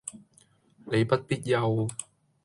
[0.85, 1.87] 你不必憂